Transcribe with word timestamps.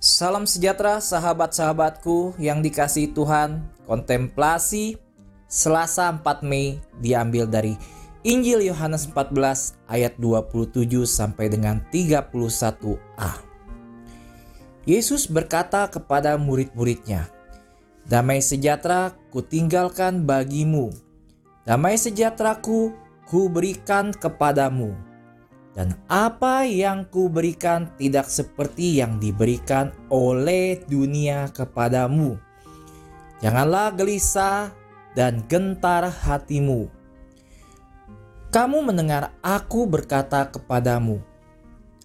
Salam 0.00 0.48
sejahtera 0.48 0.96
sahabat-sahabatku 0.96 2.32
yang 2.40 2.64
dikasih 2.64 3.12
Tuhan. 3.12 3.68
Kontemplasi 3.84 4.96
Selasa 5.44 6.08
4 6.08 6.40
Mei 6.40 6.80
diambil 7.04 7.44
dari 7.44 7.76
Injil 8.24 8.64
Yohanes 8.64 9.04
14 9.12 9.76
ayat 9.92 10.16
27 10.16 11.04
sampai 11.04 11.52
dengan 11.52 11.84
31a. 11.92 13.44
Yesus 14.88 15.28
berkata 15.28 15.84
kepada 15.92 16.40
murid-muridnya, 16.40 17.28
Damai 18.08 18.40
sejahtera 18.40 19.12
kutinggalkan 19.28 20.24
bagimu. 20.24 20.96
Damai 21.68 22.00
sejahteraku 22.00 22.96
ku 23.28 23.52
berikan 23.52 24.16
kepadamu 24.16 25.09
dan 25.74 25.94
apa 26.10 26.66
yang 26.66 27.06
kuberikan 27.06 27.94
tidak 27.94 28.26
seperti 28.26 28.98
yang 28.98 29.22
diberikan 29.22 29.94
oleh 30.10 30.82
dunia 30.84 31.46
kepadamu. 31.54 32.36
Janganlah 33.38 33.94
gelisah 33.94 34.74
dan 35.14 35.46
gentar 35.46 36.10
hatimu. 36.10 36.90
Kamu 38.50 38.82
mendengar 38.82 39.30
aku 39.40 39.86
berkata 39.86 40.50
kepadamu, 40.50 41.22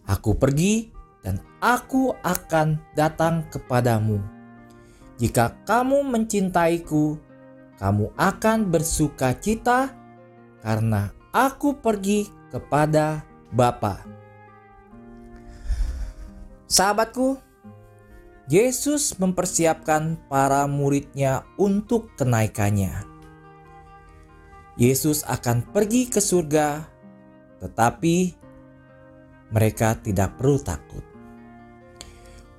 Aku 0.05 0.37
pergi 0.37 0.93
dan 1.25 1.41
aku 1.57 2.13
akan 2.21 2.77
datang 2.93 3.49
kepadamu. 3.49 4.21
Jika 5.17 5.57
kamu 5.65 6.05
mencintaiku, 6.05 7.17
kamu 7.81 8.13
akan 8.13 8.69
bersuka 8.69 9.33
cita 9.33 9.89
karena 10.61 11.09
aku 11.33 11.81
pergi 11.81 12.29
kepada 12.53 13.25
Bapa. 13.55 14.03
Sahabatku, 16.67 17.39
Yesus 18.51 19.15
mempersiapkan 19.15 20.19
para 20.27 20.67
muridnya 20.67 21.47
untuk 21.55 22.11
kenaikannya. 22.19 23.07
Yesus 24.75 25.23
akan 25.23 25.71
pergi 25.71 26.11
ke 26.11 26.19
surga, 26.19 26.83
tetapi 27.63 28.35
mereka 29.55 29.95
tidak 30.03 30.35
perlu 30.35 30.59
takut. 30.59 31.07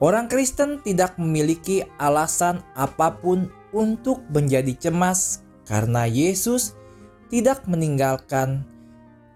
Orang 0.01 0.33
Kristen 0.33 0.81
tidak 0.81 1.21
memiliki 1.21 1.85
alasan 2.01 2.65
apa 2.73 3.21
pun 3.21 3.53
untuk 3.77 4.25
menjadi 4.33 4.89
cemas 4.89 5.45
karena 5.69 6.09
Yesus 6.09 6.73
tidak 7.29 7.69
meninggalkan 7.69 8.65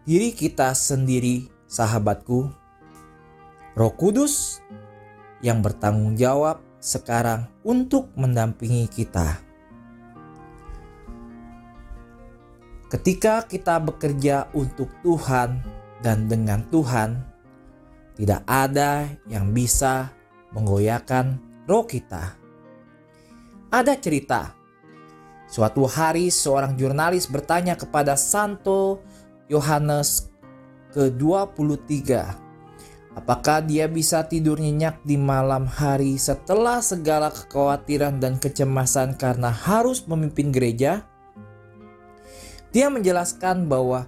diri 0.08 0.32
kita 0.32 0.72
sendiri, 0.72 1.48
sahabatku. 1.68 2.48
Roh 3.76 3.94
Kudus 3.94 4.64
yang 5.40 5.60
bertanggung 5.64 6.16
jawab 6.16 6.60
sekarang 6.80 7.48
untuk 7.64 8.12
mendampingi 8.16 8.88
kita. 8.88 9.40
Ketika 12.90 13.46
kita 13.46 13.78
bekerja 13.78 14.50
untuk 14.50 14.90
Tuhan 15.06 15.62
dan 16.02 16.26
dengan 16.26 16.66
Tuhan, 16.74 17.22
tidak 18.18 18.42
ada 18.50 19.06
yang 19.30 19.54
bisa 19.54 20.10
menggoyahkan 20.50 21.38
roh 21.70 21.86
kita. 21.86 22.34
Ada 23.70 23.94
cerita, 23.94 24.58
suatu 25.46 25.86
hari 25.86 26.34
seorang 26.34 26.74
jurnalis 26.74 27.30
bertanya 27.30 27.78
kepada 27.78 28.18
Santo 28.18 29.06
Yohanes 29.50 30.30
ke-23. 30.94 32.22
Apakah 33.18 33.58
dia 33.66 33.90
bisa 33.90 34.22
tidur 34.22 34.62
nyenyak 34.62 35.02
di 35.02 35.18
malam 35.18 35.66
hari 35.66 36.14
setelah 36.14 36.78
segala 36.78 37.34
kekhawatiran 37.34 38.22
dan 38.22 38.38
kecemasan 38.38 39.18
karena 39.18 39.50
harus 39.50 40.06
memimpin 40.06 40.54
gereja? 40.54 41.02
Dia 42.70 42.86
menjelaskan 42.86 43.66
bahwa 43.66 44.06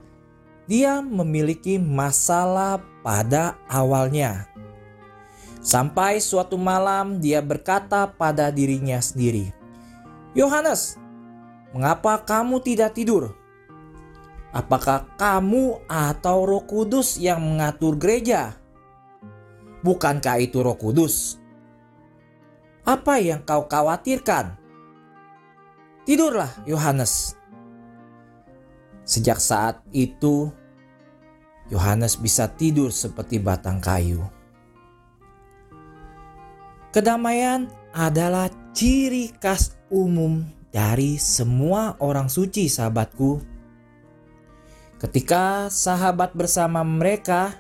dia 0.70 1.02
memiliki 1.02 1.82
masalah 1.82 2.78
pada 3.02 3.58
awalnya. 3.66 4.47
Sampai 5.58 6.22
suatu 6.22 6.54
malam 6.54 7.19
dia 7.19 7.42
berkata 7.42 8.06
pada 8.06 8.54
dirinya 8.54 9.02
sendiri, 9.02 9.50
"Yohanes, 10.38 10.94
mengapa 11.75 12.22
kamu 12.22 12.62
tidak 12.62 12.94
tidur?" 12.94 13.41
Apakah 14.52 15.08
kamu 15.16 15.80
atau 15.88 16.44
Roh 16.44 16.68
Kudus 16.68 17.16
yang 17.16 17.40
mengatur 17.40 17.96
gereja? 17.96 18.52
Bukankah 19.80 20.44
itu 20.44 20.60
Roh 20.60 20.76
Kudus? 20.76 21.40
Apa 22.84 23.16
yang 23.16 23.40
kau 23.48 23.64
khawatirkan? 23.64 24.60
Tidurlah, 26.04 26.52
Yohanes. 26.68 27.32
Sejak 29.08 29.40
saat 29.40 29.80
itu, 29.88 30.52
Yohanes 31.72 32.20
bisa 32.20 32.44
tidur 32.52 32.92
seperti 32.92 33.40
batang 33.40 33.80
kayu. 33.80 34.20
Kedamaian 36.92 37.72
adalah 37.96 38.52
ciri 38.76 39.32
khas 39.40 39.80
umum 39.88 40.44
dari 40.69 41.16
semua 41.16 41.96
orang 42.04 42.28
suci, 42.28 42.69
sahabatku. 42.69 43.51
Ketika 45.02 45.66
sahabat 45.66 46.30
bersama 46.30 46.86
mereka, 46.86 47.58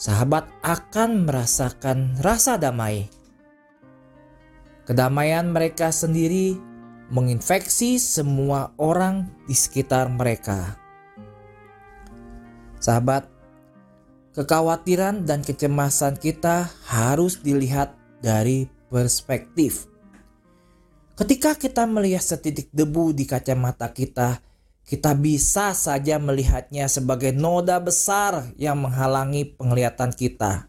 sahabat 0.00 0.48
akan 0.64 1.28
merasakan 1.28 2.16
rasa 2.24 2.56
damai. 2.56 3.12
Kedamaian 4.88 5.52
mereka 5.52 5.92
sendiri 5.92 6.56
menginfeksi 7.12 8.00
semua 8.00 8.72
orang 8.80 9.28
di 9.44 9.52
sekitar 9.52 10.08
mereka. 10.08 10.80
Sahabat, 12.80 13.28
kekhawatiran 14.32 15.28
dan 15.28 15.44
kecemasan 15.44 16.16
kita 16.16 16.72
harus 16.88 17.44
dilihat 17.44 17.92
dari 18.24 18.72
perspektif. 18.88 19.84
Ketika 21.12 21.60
kita 21.60 21.84
melihat 21.84 22.24
setitik 22.24 22.72
debu 22.72 23.12
di 23.12 23.28
kacamata 23.28 23.92
kita, 23.92 24.40
kita 24.82 25.14
bisa 25.14 25.72
saja 25.72 26.18
melihatnya 26.18 26.90
sebagai 26.90 27.30
noda 27.30 27.78
besar 27.78 28.50
yang 28.58 28.82
menghalangi 28.82 29.54
penglihatan 29.54 30.10
kita. 30.12 30.66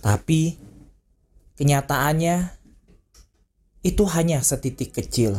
Tapi 0.00 0.56
kenyataannya 1.58 2.54
itu 3.84 4.04
hanya 4.08 4.40
setitik 4.40 4.96
kecil. 4.96 5.36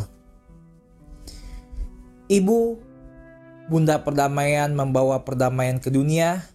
Ibu, 2.26 2.78
Bunda 3.66 3.98
perdamaian 3.98 4.70
membawa 4.74 5.26
perdamaian 5.26 5.82
ke 5.82 5.90
dunia. 5.90 6.46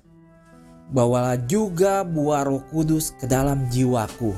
Bawalah 0.90 1.38
juga 1.46 2.02
buah 2.02 2.46
Roh 2.46 2.66
Kudus 2.66 3.14
ke 3.14 3.26
dalam 3.30 3.70
jiwaku, 3.70 4.34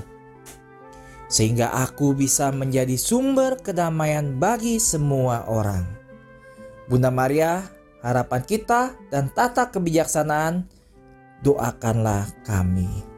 sehingga 1.33 1.73
aku 1.73 2.13
bisa 2.13 2.53
menjadi 2.53 2.93
sumber 3.01 3.57
kedamaian 3.57 4.37
bagi 4.37 4.77
semua 4.77 5.49
orang. 5.49 6.02
Bunda 6.91 7.11
Maria, 7.15 7.69
harapan 8.03 8.43
kita 8.43 8.97
dan 9.13 9.31
tata 9.31 9.71
kebijaksanaan, 9.71 10.67
doakanlah 11.45 12.27
kami. 12.43 13.12